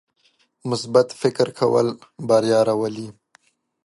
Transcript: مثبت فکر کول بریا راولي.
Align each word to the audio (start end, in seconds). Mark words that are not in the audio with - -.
مثبت 0.69 1.07
فکر 1.21 1.47
کول 1.59 1.87
بریا 2.27 2.59
راولي. 2.67 3.07